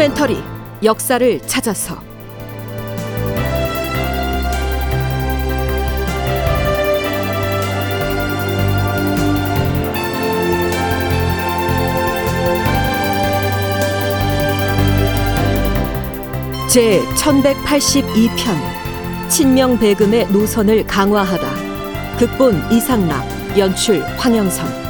[0.00, 0.42] 다큐멘터리
[0.82, 2.00] 역사를 찾아서.
[16.70, 22.16] 제 1182편 친명배금의 노선을 강화하다.
[22.18, 24.89] 극본 이상락 연출 황영선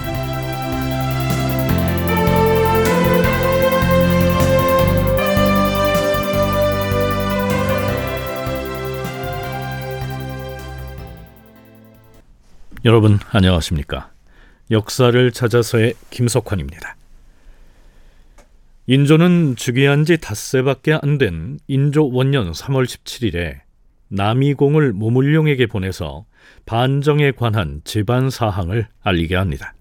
[12.85, 14.11] 여러분 안녕하십니까?
[14.71, 16.97] 역사를 찾아서의 김석환입니다.
[18.87, 23.61] 인조는 즉위한 지 닷새밖에 안 된 인조 원년 3월 17일에
[24.09, 26.25] 남이공을 모물룡에게 보내서
[26.65, 29.75] 반정에 관한 집안 사항을 알리게 합니다.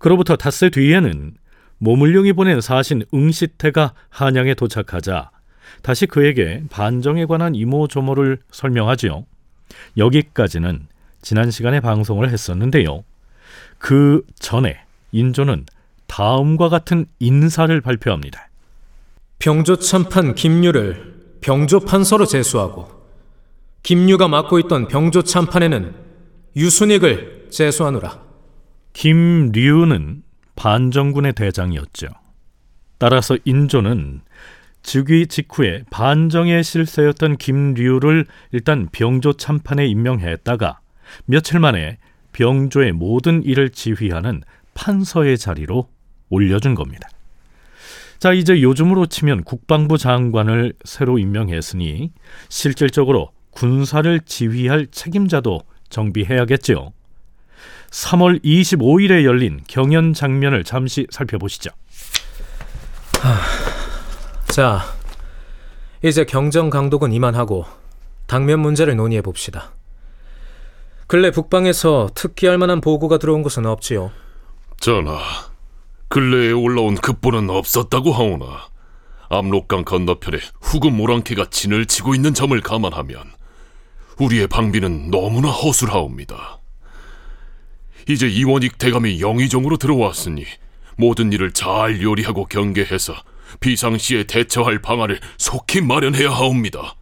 [0.00, 1.34] 그로부터 닷새 뒤에는
[1.78, 5.30] 모물룡이 보낸 사신 응시태가 한양에 도착하자
[5.82, 9.24] 다시 그에게 반정에 관한 이모조모를 설명하지요.
[9.96, 10.88] 여기까지는
[11.22, 13.04] 지난 시간에 방송을 했었는데요.
[13.78, 14.80] 그 전에
[15.12, 15.66] 인조는
[16.06, 18.48] 다음과 같은 인사를 발표합니다.
[19.38, 23.02] 병조 참판 김유를 병조 판서로 제수하고
[23.82, 25.94] 김유가 맡고 있던 병조 참판에는
[26.54, 28.22] 유순익을 제수하노라.
[28.92, 30.22] 김류는
[30.54, 32.08] 반정군의 대장이었죠.
[32.98, 34.20] 따라서 인조는
[34.82, 40.81] 즉위 직후에 반정의 실세였던 김류를 일단 병조 참판에 임명했다가
[41.24, 41.98] 며칠 만에
[42.32, 44.42] 병조의 모든 일을 지휘하는
[44.74, 45.88] 판서의 자리로
[46.30, 47.08] 올려준 겁니다.
[48.18, 52.12] 자, 이제 요즘으로 치면 국방부 장관을 새로 임명했으니
[52.48, 56.92] 실질적으로 군사를 지휘할 책임자도 정비해야겠죠.
[57.90, 61.70] 3월 25일에 열린 경연 장면을 잠시 살펴보시죠.
[63.20, 63.40] 하,
[64.46, 64.82] 자,
[66.02, 67.66] 이제 경정 강독은 이만하고
[68.26, 69.72] 당면 문제를 논의해 봅시다.
[71.12, 74.12] 근래 북방에서 특기할 만한 보고가 들어온 것은 없지요.
[74.80, 75.20] 전하,
[76.08, 78.68] 근래에 올라온 급보는 없었다고 하오나
[79.28, 83.24] 압록강 건너편에 후금 오랑캐가 진을 치고 있는 점을 감안하면
[84.20, 86.60] 우리의 방비는 너무나 허술하옵니다.
[88.08, 90.46] 이제 이원익 대감이 영의정으로 들어왔으니
[90.96, 93.12] 모든 일을 잘 요리하고 경계해서
[93.60, 96.94] 비상시에 대처할 방안을 속히 마련해야 하옵니다.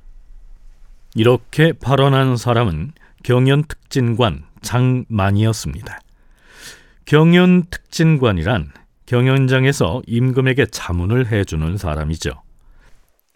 [1.15, 2.91] 이렇게 발언한 사람은
[3.23, 6.01] 경연 특진관 장만이었습니다.
[7.05, 8.73] 경연 특진관이란
[9.07, 12.31] 경연장에서 임금에게 자문을 해주는 사람이죠.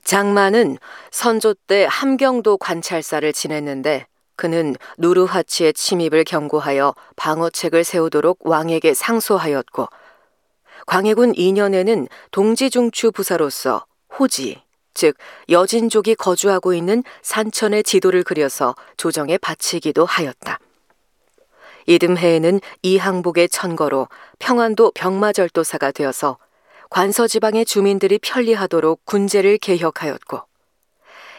[0.04, 0.78] 장만은
[1.10, 4.06] 선조 때 함경도 관찰사를 지냈는데
[4.36, 9.88] 그는 누르하치의 침입을 경고하여 방어책을 세우도록 왕에게 상소하였고
[10.86, 13.86] 광해군 2년에는 동지중추 부사로서
[14.18, 14.62] 호지,
[14.94, 15.16] 즉
[15.48, 20.58] 여진족이 거주하고 있는 산천의 지도를 그려서 조정에 바치기도 하였다.
[21.86, 26.38] 이듬해에는 이항복의 천거로 평안도 병마절도사가 되어서
[26.88, 30.40] 관서 지방의 주민들이 편리하도록 군제를 개혁하였고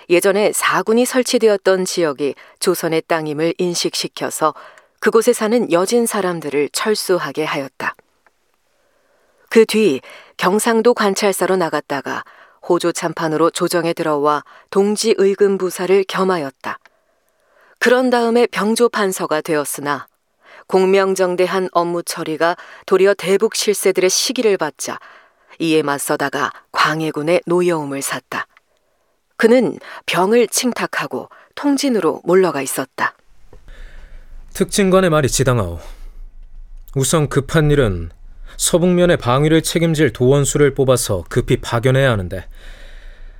[0.09, 4.53] 예전에 사군이 설치되었던 지역이 조선의 땅임을 인식시켜서
[4.99, 7.95] 그곳에 사는 여진 사람들을 철수하게 하였다.
[9.49, 10.01] 그 뒤
[10.37, 12.23] 경상도 관찰사로 나갔다가
[12.67, 16.79] 호조 참판으로 조정에 들어와 동지 의금 부사를 겸하였다.
[17.79, 20.07] 그런 다음에 병조 판서가 되었으나
[20.67, 22.55] 공명정대한 업무 처리가
[22.85, 24.99] 도리어 대북 실세들의 시기를 받자
[25.59, 28.47] 이에 맞서다가 광해군의 노여움을 샀다.
[29.37, 33.15] 그는 병을 칭탁하고 통진으로 몰러가 있었다.
[34.53, 35.79] 특진관의 말이 지당하오.
[36.95, 38.09] 우선 급한 일은
[38.57, 42.45] 서북면의 방위를 책임질 도원수를 뽑아서 급히 파견해야 하는데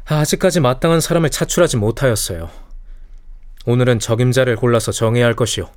[0.06, 2.50] 아직까지 마땅한 사람을 차출하지 못하였어요.
[3.66, 5.70] 오늘은 적임자를 골라서 정해야 할 것이오.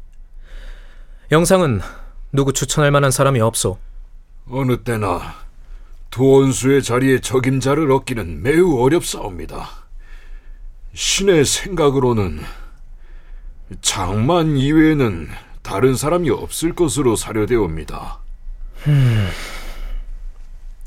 [1.32, 1.81] 영상은
[2.32, 3.79] 누구 추천할 만한 사람이 없소.
[4.50, 5.35] 어느 때나
[6.11, 9.69] 도원수의 자리에 적임자를 얻기는 매우 어렵사옵니다.
[10.94, 12.41] 신의 생각으로는
[13.82, 15.29] 장만 이외에는
[15.62, 18.20] 다른 사람이 없을 것으로 사료되옵니다.
[18.86, 19.28] 음,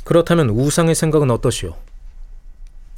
[0.03, 1.75] 그렇다면 우상의 생각은 어떠시오?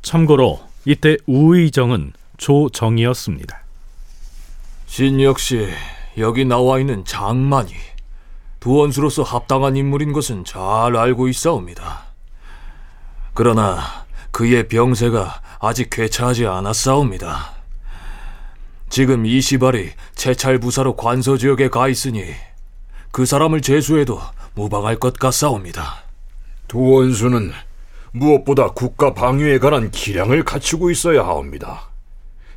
[0.01, 3.63] 참고로 이때 우의정은 조정이었습니다.
[4.85, 5.69] 신 역시
[6.17, 7.73] 여기 나와 있는 장만이
[8.59, 12.03] 두원수로서 합당한 인물인 것은 잘 알고 있사옵니다.
[13.33, 17.53] 그러나 그의 병세가 아직 괴차하지 않았사옵니다.
[18.89, 22.25] 지금 이시발이 채찰 부사로 관서 지역에 가 있으니
[23.11, 24.21] 그 사람을 제수해도
[24.55, 26.03] 무방할 것 같사옵니다.
[26.67, 27.51] 두원수는
[28.11, 31.89] 무엇보다 국가 방위에 관한 기량을 갖추고 있어야 하옵니다.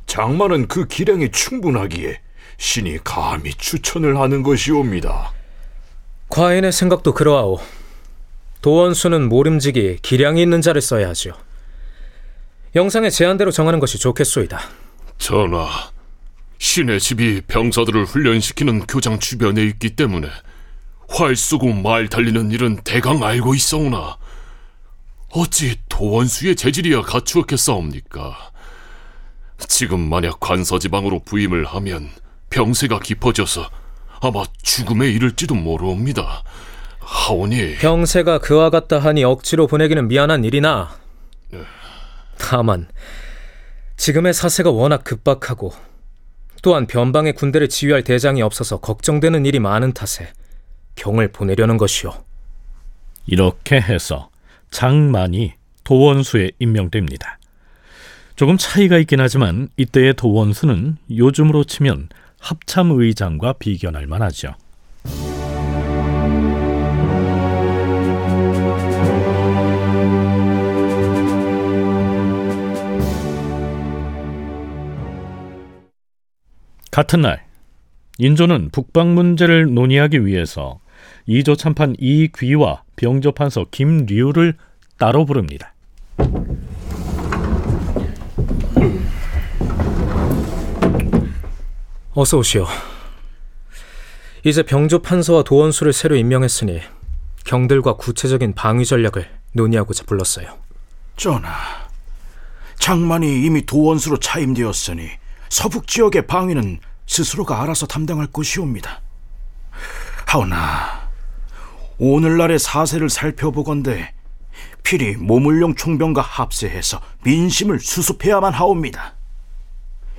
[0.05, 2.21] 장마는 그 기량이 충분하기에
[2.57, 5.33] 신이 감히 추천을 하는 것이옵니다.
[6.29, 7.59] 과인의 생각도 그러하오.
[8.61, 11.33] 도원수는 모름지기 기량이 있는 자를 써야 하지요.
[12.75, 14.59] 영상의 제안대로 정하는 것이 좋겠소이다.
[15.17, 15.67] 전하,
[16.59, 20.27] 신의 집이 병사들을 훈련시키는 교장 주변에 있기 때문에
[21.09, 24.17] 활 쏘고 말 달리는 일은 대강 알고 있어오나
[25.31, 28.51] 어찌 도원수의 재질이야 갖추었겠사옵니까?
[29.67, 32.09] 지금 만약 관서지방으로 부임을 하면
[32.49, 33.69] 병세가 깊어져서
[34.21, 36.43] 아마 죽음에 이를지도 모르옵니다.
[36.99, 40.97] 하오니 병세가 그와 같다 하니 억지로 보내기는 미안한 일이나
[42.37, 42.87] 다만
[43.95, 45.71] 지금의 사세가 워낙 급박하고
[46.61, 50.33] 또한 변방의 군대를 지휘할 대장이 없어서 걱정되는 일이 많은 탓에
[50.97, 52.11] 경을 보내려는 것이오.
[53.25, 54.29] 이렇게 해서
[54.71, 55.53] 장만이
[55.85, 57.39] 도원수에 임명됩니다.
[58.35, 62.09] 조금 차이가 있긴 하지만 이때의 도원수는 요즘으로 치면
[62.39, 64.53] 합참의장과 비견할 만하죠.
[76.91, 77.45] 같은 날
[78.17, 80.79] 인조는 북방 문제를 논의하기 위해서
[81.27, 84.55] 이조 참판 이귀와 병조판서 김류를
[84.97, 85.73] 따로 부릅니다.
[92.13, 92.65] 어서 오시오.
[94.43, 96.79] 이제 병조 판서와 도원수를 새로 임명했으니
[97.45, 100.57] 경들과 구체적인 방위 전략을 논의하고자 불렀어요.
[101.17, 101.51] 전하,
[102.79, 105.09] 장만이 이미 도원수로 차임되었으니
[105.49, 109.01] 서북 지역의 방위는 스스로가 알아서 담당할 것이옵니다.
[110.25, 111.06] 하오나
[111.99, 114.13] 오늘날의 사세를 살펴보건대
[114.83, 119.15] 필히 모물룡 총병과 합세해서 민심을 수습해야만 하옵니다.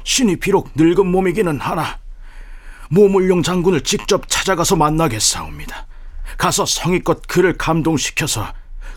[0.04, 1.98] 신이 비록 늙은 몸이기는 하나
[2.90, 5.86] 모물룡 장군을 직접 찾아가서 만나겠사옵니다.
[6.36, 8.46] 가서 성의껏 그를 감동시켜서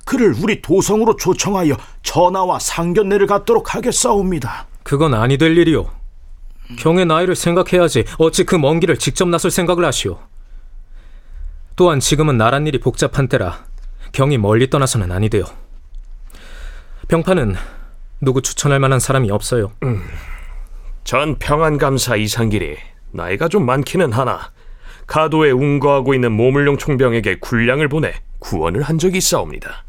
[0.05, 4.67] 그를 우리 도성으로 초청하여 전하와 상견례를 갖도록 하겠사옵니다.
[4.83, 5.89] 그건 아니 될 일이오.
[6.79, 10.17] 경의 나이를 생각해야지 어찌 그 먼 길을 직접 나설 생각을 하시오.
[11.75, 13.65] 또한 지금은 나란 일이 복잡한 때라
[14.11, 15.45] 경이 멀리 떠나서는 아니 돼요.
[17.07, 17.55] 병파는
[18.21, 19.71] 누구 추천할 만한 사람이 없어요.
[21.03, 22.77] 전 평안감사 이상길이
[23.11, 24.51] 나이가 좀 많기는 하나
[25.07, 29.83] 가도에 운거하고 있는 모물룡 총병에게 군량을 보내 구원을 한 적이 있사옵니다.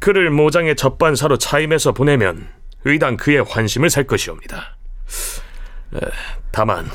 [0.00, 2.48] 그를 모장의 접반사로 차임해서 보내면
[2.84, 4.76] 의당 그의 환심을 살 것이옵니다.
[5.94, 5.98] 에,
[6.52, 6.88] 다만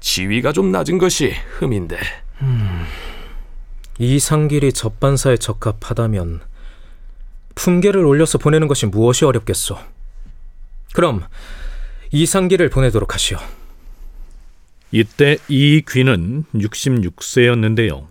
[0.00, 1.98] 지위가 좀 낮은 것이 흠인데
[3.98, 6.40] 이상길이 접반사에 적합하다면
[7.54, 9.78] 품계를 올려서 보내는 것이 무엇이 어렵겠소.
[10.92, 11.24] 그럼
[12.12, 13.38] 이상길을 보내도록 하시오.
[14.90, 18.06] 이때 이 귀는 66세였는데요.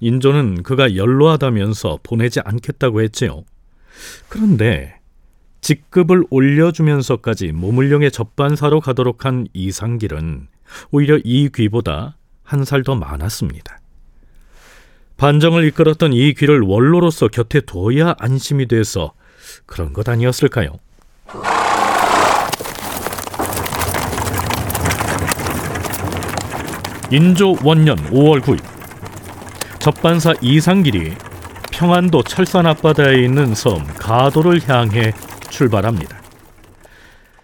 [0.00, 3.44] 인조는 그가 연로하다면서 보내지 않겠다고 했지요.
[4.28, 4.98] 그런데
[5.60, 10.48] 직급을 올려주면서까지 모물령의 접반사로 가도록 한 이상길은
[10.90, 13.78] 오히려 이 귀보다 한 살 더 많았습니다.
[15.22, 19.12] 반정을 이끌었던 이 귀를 원로로서 곁에 둬야 안심이 돼서
[19.66, 20.72] 그런 것 아니었을까요?
[27.12, 28.58] 인조 원년 5월 9일
[29.78, 31.12] 접반사 이상길이
[31.70, 35.12] 평안도 철산 앞바다에 있는 섬 가도를 향해
[35.50, 36.20] 출발합니다.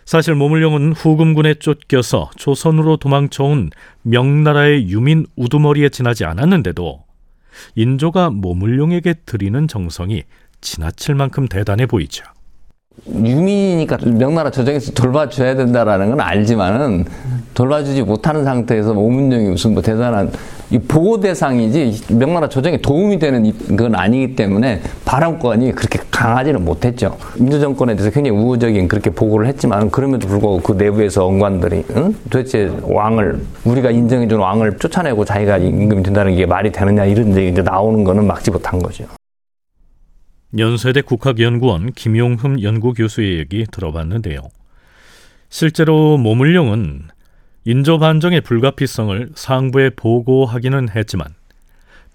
[0.04, 3.70] 사실 모물령은 후금군에 쫓겨서 조선으로 도망쳐온
[4.02, 7.07] 명나라의 유민 우두머리에 지나지 않았는데도
[7.74, 10.24] 인조가 모물룡에게 드리는 정성이
[10.60, 12.24] 지나칠 만큼 대단해 보이죠.
[13.06, 17.04] 유민이니까 명나라 조정에서 돌봐줘야 된다라는 건 알지만은
[17.54, 20.30] 돌봐주지 못하는 상태에서 오문령이 무슨 뭐 대단한
[20.70, 27.16] 이 보호 대상이지 명나라 조정에 도움이 되는 건 아니기 때문에 발언권이 그렇게 강하지는 못했죠.
[27.38, 32.14] 민주 정권에 대해서 굉장히 우호적인 그렇게 보고를 했지만 그럼에도 불구하고 그 내부에서 언관들이 응?
[32.28, 38.04] 도대체 왕을 우리가 인정해준 왕을 쫓아내고 자기가 임금이 된다는 게 말이 되느냐 이런 이제 나오는
[38.04, 39.04] 거는 막지 못한 거죠.
[40.56, 44.40] 연세대 국학연구원 김용흠 연구교수의 얘기 들어봤는데요.
[45.50, 47.08] 실제로 모물룡은
[47.64, 51.34] 인조 반정의 불가피성을 상부에 보고하기는 했지만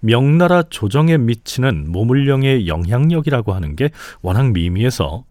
[0.00, 5.24] 명나라 조정에 미치는 모물령의 영향력이라고 하는 게 워낙 미미해서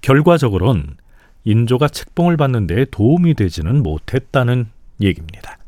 [0.00, 0.96] 결과적으론
[1.44, 4.66] 인조가 책봉을 받는 데 도움이 되지는 못했다는
[5.00, 5.58] 얘기입니다.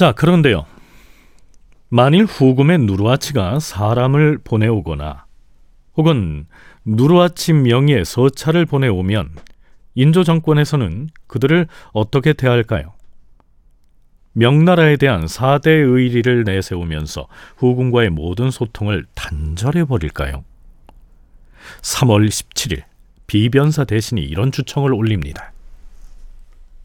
[0.00, 0.64] 자, 그런데요.
[1.90, 5.26] 만일 후금의 누르하치가 사람을 보내오거나
[5.94, 6.46] 혹은
[6.86, 9.28] 누르하치 명의의 서찰을 보내오면
[9.96, 12.94] 인조 정권에서는 그들을 어떻게 대할까요?
[14.32, 17.28] 명나라에 대한 사대 의리를 내세우면서
[17.58, 20.44] 후금과의 모든 소통을 단절해 버릴까요?
[21.82, 22.84] 3월 17일
[23.26, 25.52] 비변사 대신이 이런 주청을 올립니다.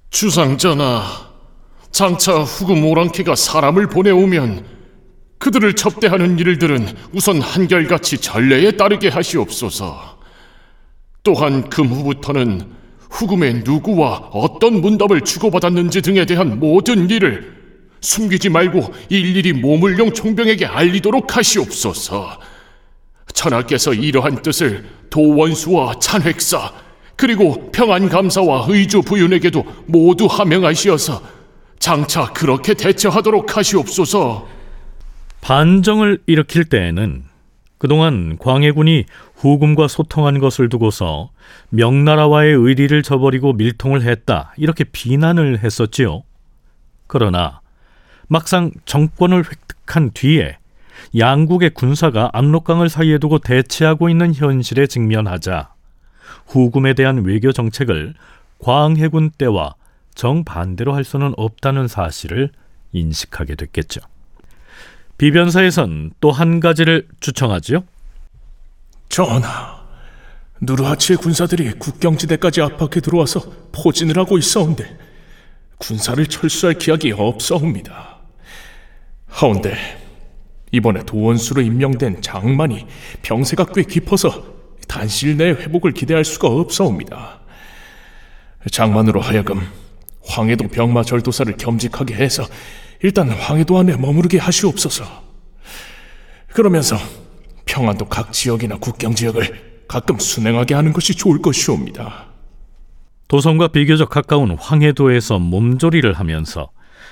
[0.09, 1.24] 주상전하,
[1.95, 4.65] 장차 후금 오랑캐가 사람을 보내오면
[5.37, 10.19] 그들을 접대하는 일들은 우선 한결같이 전례에 따르게 하시옵소서.
[11.23, 12.69] 또한 금 후부터는
[13.11, 17.55] 후금의 누구와 어떤 문답을 주고받았는지 등에 대한 모든 일을
[18.01, 22.41] 숨기지 말고 일일이 모물룡 총병에게 알리도록 하시옵소서.
[23.31, 26.73] 전하께서 이러한 뜻을 도원수와 찬획사
[27.15, 31.34] 그리고 평안감사와 의주 부윤에게도 모두 하명하시어서
[31.85, 34.47] 장차 그렇게 대처하도록 하시옵소서.
[35.41, 37.25] 반정을 일으킬 때에는
[37.77, 41.29] 그동안 광해군이 후금과 소통한 것을 두고서
[41.69, 46.23] 명나라와의 의리를 저버리고 밀통을 했다 이렇게 비난을 했었지요.
[47.05, 47.61] 그러나
[48.29, 50.57] 막상 정권을 획득한 뒤에
[51.15, 55.69] 양국의 군사가 압록강을 사이에 두고 대치하고 있는 현실에 직면하자
[56.47, 58.15] 후금에 대한 외교 정책을
[58.57, 59.75] 광해군 때와
[60.15, 62.51] 정반대로 할 수는 없다는 사실을
[62.93, 64.01] 인식하게 됐겠죠.
[65.17, 67.83] 비변사에선 또 한 가지를 주청하지요.
[69.09, 69.85] 전하,
[70.61, 73.41] 누르하치의 군사들이 국경지대까지 압박해 들어와서
[73.71, 74.97] 포진을 하고 있어온데
[75.77, 78.17] 군사를 철수할 기약이 없사옵니다.
[79.27, 79.75] 하운데
[80.71, 82.87] 이번에 도원수로 임명된 장만이
[83.21, 84.55] 병세가 꽤 깊어서
[84.87, 87.41] 단실 내에 회복을 기대할 수가 없사옵니다.
[88.71, 89.61] 장만으로 하여금
[90.27, 92.43] 황해도 병마 절도사를 겸직하게 해서
[93.01, 95.03] 일단 황해도 안에 머무르게 하시옵소서.
[96.53, 96.97] 그러면서
[97.65, 102.27] 평안도 각 지역이나 국경 지역을 가끔 순행하게 하는 것이 좋을 것이옵니다.
[103.27, 106.69] 도성과 비교적 가까운 황해도에서 몸조리를 하면서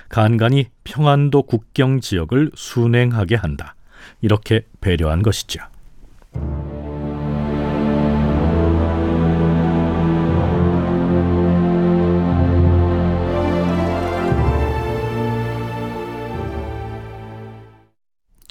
[0.09, 3.75] 간간히 평안도 국경 지역을 순행하게 한다.
[4.21, 5.59] 이렇게 배려한 것이죠.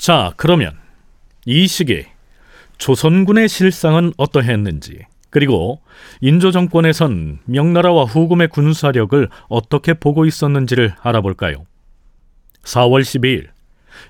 [0.03, 0.77] 자, 그러면
[1.47, 2.05] 이 시기
[2.79, 5.81] 조선군의 실상은 어떠했는지 그리고
[6.21, 11.67] 인조 정권에선 명나라와 후금의 군사력을 어떻게 보고 있었는지를 알아볼까요?
[12.65, 13.47] 4월 12일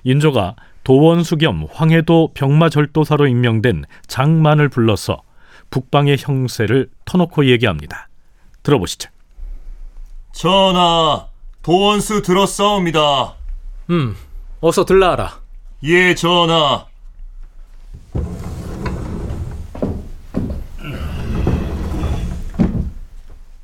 [0.03, 5.21] 인조가 도원수 겸 황해도 병마절도사로 임명된 장만을 불러서
[5.69, 8.09] 북방의 형세를 터놓고 얘기합니다.
[8.63, 9.11] 들어보시죠.
[10.31, 11.27] 전하,
[11.61, 13.35] 도원수 들었사옵니다.
[13.91, 14.15] 음,
[14.59, 15.42] 어서 들라하라.
[15.85, 16.85] 예, 전하.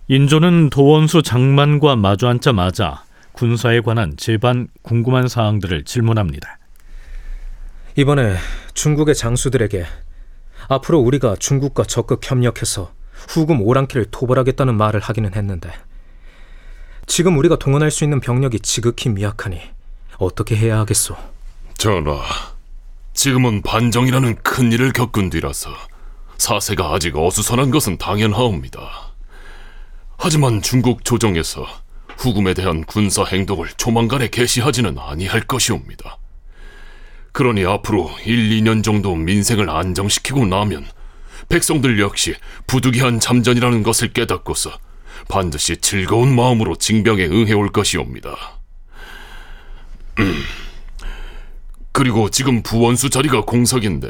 [0.10, 6.58] 인조는 도원수 장만과 마주 앉자마자 군사에 관한 제반 궁금한 사항들을 질문합니다.
[7.96, 8.36] 이번에
[8.74, 9.86] 중국의 장수들에게
[10.68, 12.92] 앞으로 우리가 중국과 적극 협력해서
[13.30, 15.72] 후금 오랑캐를 토벌하겠다는 말을 하기는 했는데
[17.06, 19.62] 지금 우리가 동원할 수 있는 병력이 지극히 미약하니
[20.18, 21.39] 어떻게 해야 하겠소?
[21.80, 22.22] 전하,
[23.14, 25.70] 지금은 반정이라는 큰 일을 겪은 뒤라서
[26.38, 29.14] 사세가 아직 어수선한 것은 당연하옵니다.
[30.18, 31.66] 하지만 중국 조정에서
[32.18, 36.18] 후금에 대한 군사 행동을 조만간에 개시하지는 아니할 것이옵니다.
[37.32, 40.86] 그러니 앞으로 1, 2년 정도 민생을 안정시키고 나면
[41.48, 42.36] 백성들 역시
[42.68, 44.70] 부득이한 잠전이라는 것을 깨닫고서
[45.30, 48.36] 반드시 즐거운 마음으로 징병에 응해올 것이옵니다.
[51.90, 51.92] 음.
[51.92, 54.10] 그리고 지금 부원수 자리가 공석인데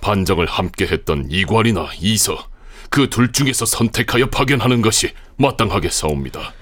[0.00, 2.46] 반정을 함께 했던 이괄이나 이서
[2.90, 6.52] 그 둘 중에서 선택하여 파견하는 것이 마땅하겠사옵니다.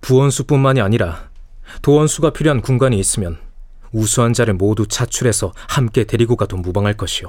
[0.00, 1.28] 부원수뿐만이 아니라
[1.82, 3.38] 도원수가 필요한 군관이 있으면
[3.92, 7.28] 우수한 자를 모두 차출해서 함께 데리고 가도 무방할 것이오.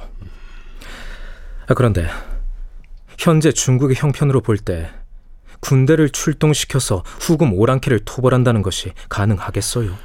[1.68, 2.08] 아, 그런데
[3.20, 4.90] 현재 중국의 형편으로 볼 때
[5.62, 9.96] 군대를 출동시켜서 후금 오랑캐를 토벌한다는 것이 가능하겠어요?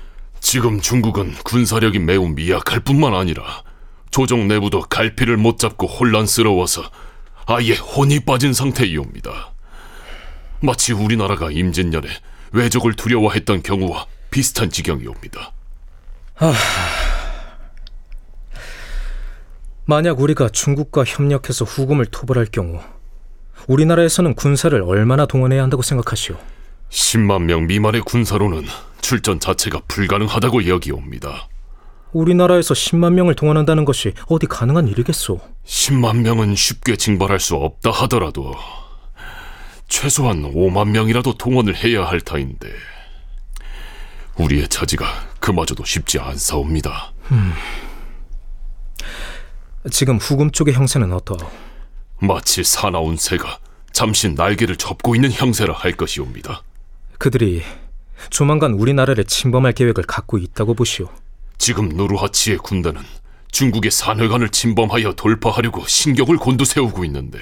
[0.41, 3.63] 지금 중국은 군사력이 매우 미약할 뿐만 아니라
[4.11, 6.83] 조정 내부도 갈피를 못 잡고 혼란스러워서
[7.47, 9.53] 아예 혼이 빠진 상태이옵니다.
[10.61, 12.09] 마치 우리나라가 임진년에
[12.53, 15.53] 외적을 두려워했던 경우와 비슷한 지경이옵니다.
[16.37, 16.55] 아...
[19.85, 22.81] 만약 우리가 중국과 협력해서 후금을 토벌할 경우
[23.67, 26.37] 우리나라에서는 군사를 얼마나 동원해야 한다고 생각하시오?
[26.91, 28.67] 10만 명 미만의 군사로는
[29.01, 31.49] 출전 자체가 불가능하다고 여기옵니다.
[32.13, 35.41] 우리나라에서 10만 명을 동원한다는 것이 어디 가능한 일이겠소?
[35.65, 38.55] 10만 명은 쉽게 징발할 수 없다 하더라도
[39.89, 42.69] 최소한 5만 명이라도 동원을 해야 할 터인데
[44.37, 45.07] 우리의 처지가
[45.39, 47.13] 그마저도 쉽지 않사옵니다.
[47.31, 47.53] 음.
[49.91, 51.51] 지금 후금 쪽의 형세는 어떠하오?
[52.21, 53.59] 마치 사나운 새가
[53.93, 56.63] 잠시 날개를 접고 있는 형세라 할 것이옵니다.
[57.21, 57.63] 그들이
[58.31, 61.11] 조만간 우리나라를 침범할 계획을 갖고 있다고 보시오.
[61.59, 63.03] 지금 누르하치의 군단은
[63.53, 67.39] 중국의 산회관을 침범하여 돌파하려고 신경을 곤두세우고 있는데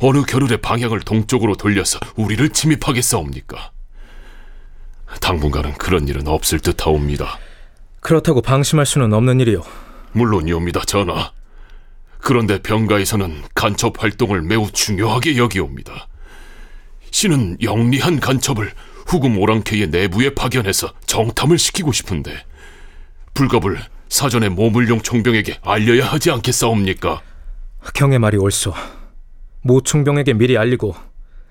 [0.00, 3.72] 어느 겨를의 방향을 동쪽으로 돌려서 우리를 침입하겠사옵니까?
[5.18, 7.38] 당분간은 그런 일은 없을 듯하옵니다.
[8.00, 9.62] 그렇다고 방심할 수는 없는 일이오.
[10.12, 11.32] 물론이옵니다, 전하.
[12.18, 16.06] 그런데 병가에서는 간첩 활동을 매우 중요하게 여기옵니다.
[17.14, 18.72] 신은 영리한 간첩을
[19.06, 22.44] 후금 오랑캐의 내부에 파견해서 정탐을 시키고 싶은데
[23.34, 23.78] 불갑을
[24.08, 27.22] 사전에 모물용 총병에게 알려야 하지 않겠사옵니까?
[27.94, 28.74] 경의 말이 옳소.
[29.62, 30.96] 모 총병에게 미리 알리고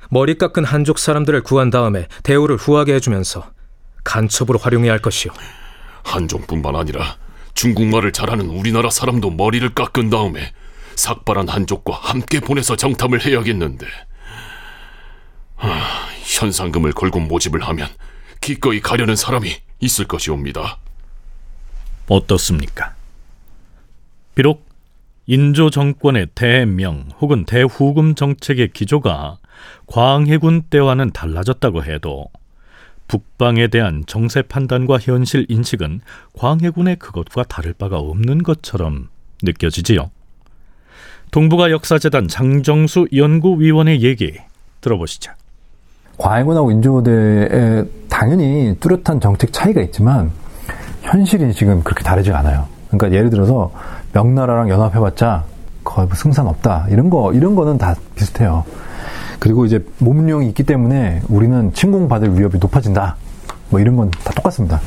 [0.10, 3.50] 머리 깎은 한족 사람들을 구한 다음에 대우를 후하게 해주면서
[4.04, 5.32] 간첩으로 활용해야 할 것이오.
[6.04, 7.16] 한족뿐만 아니라
[7.54, 10.52] 중국말을 잘하는 우리나라 사람도 머리를 깎은 다음에
[10.98, 13.88] 삭발한 한족과 함께 보내서 정탐을 해야겠는데
[15.64, 17.88] 하, 현상금을 걸고 모집을 하면
[18.42, 20.78] 기꺼이 가려는 사람이 있을 것이옵니다.
[22.10, 22.94] 어떻습니까?
[24.36, 24.68] 비록
[25.26, 29.38] 인조 정권의 대명 혹은 대후금 정책의 기조가
[29.88, 32.26] 광해군 때와는 달라졌다고 해도
[33.08, 36.02] 북방에 대한 정세 판단과 현실 인식은
[36.34, 39.08] 광해군의 그것과 다를 바가 없는 것처럼
[39.42, 40.12] 느껴지지요.
[41.32, 44.34] 동북아 역사재단 장정수 연구위원의 얘기
[44.82, 45.32] 들어보시죠.
[46.18, 50.32] 광해군하고 인조대에 당연히 뚜렷한 정책 차이가 있지만
[51.02, 52.66] 현실이 지금 그렇게 다르지가 않아요.
[52.90, 53.72] 그러니까 예를 들어서
[54.14, 55.44] 명나라랑 연합해봤자
[55.84, 58.64] 거의 뭐 승산 없다 이런 거 이런 거는 다 비슷해요.
[59.40, 63.18] 그리고 이제 몸용이 있기 때문에 우리는 침공받을 위협이 높아진다.
[63.70, 64.80] 뭐 이런 건 다 똑같습니다.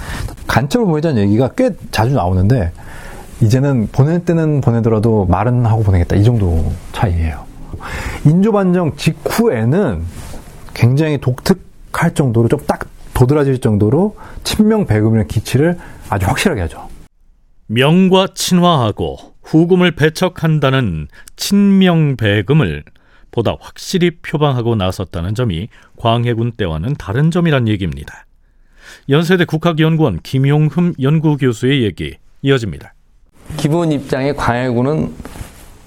[0.46, 2.70] 간첩을 보내자는 얘기가 꽤 자주 나오는데
[3.40, 7.44] 이제는 보낼 때는 보내더라도 말은 하고 보내겠다 이 정도 차이예요.
[8.24, 10.00] 인조반정 직후에는
[10.80, 15.78] 굉장히 독특할 정도로 좀 딱 도드라질 정도로 친명 배금이라는 기치를
[16.10, 16.86] 아주 확실하게 하죠.
[17.66, 22.84] 명과 친화하고 후금을 배척한다는 친명 배금을
[23.30, 28.26] 보다 확실히 표방하고 나섰다는 점이 광해군 때와는 다른 점이란 얘기입니다.
[29.08, 32.92] 연세대 국학연구원 김용흠 연구교수의 얘기 이어집니다.
[33.56, 35.14] 기본 입장에 광해군은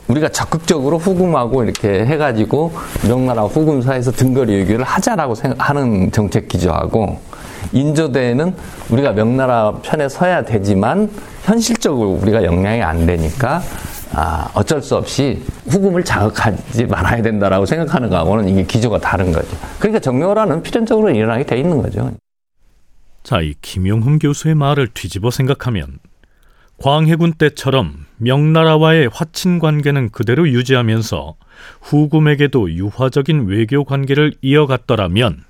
[0.10, 2.74] 우리가 적극적으로 후금하고 이렇게 해가지고
[3.08, 7.19] 명나라 후금 사이에서 등거리 외교를 하자라고 생각하는 정책 기조하고
[7.72, 8.56] 인조대에는
[8.89, 11.12] 우리가 명나라 편에 서야 되지만
[11.43, 13.62] 현실적으로 우리가 영향이 안 되니까
[14.12, 19.56] 아, 어쩔 수 없이 후금을 자극하지 말아야 된다라고 생각하는 거하고는 이게 기조가 다른 거죠.
[19.78, 22.12] 그러니까 정묘라는 필연적으로 일어나게 돼 있는 거죠.
[23.22, 26.00] 자, 이 김용흠 교수의 말을 뒤집어 생각하면
[26.82, 31.36] 광해군 때처럼 명나라와의 화친 관계는 그대로 유지하면서
[31.82, 35.44] 후금에게도 유화적인 외교 관계를 이어갔더라면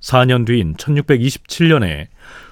[0.00, 2.08] 4년 뒤인 1627년에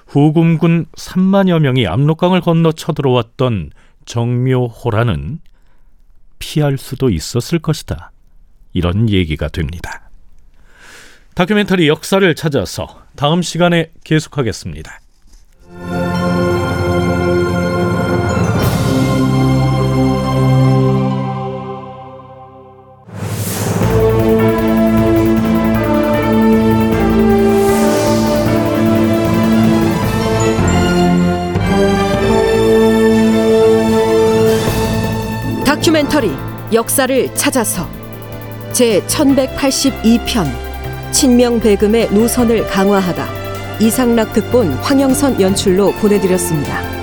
[0.07, 3.71] 후금군 3만여 명이 압록강을 건너 쳐들어왔던
[4.05, 5.39] 정묘호라는
[6.39, 8.11] 피할 수도 있었을 것이다.
[8.73, 10.09] 이런 얘기가 됩니다.
[11.35, 14.99] 다큐멘터리 역사를 찾아서 다음 시간에 계속하겠습니다.
[35.81, 36.31] 다큐멘터리
[36.73, 37.89] 역사를 찾아서
[38.71, 40.45] 제 1182편
[41.11, 43.27] 친명배금의 노선을 강화하다
[43.79, 47.00] 이상락 극본 황영선 연출로 보내드렸습니다.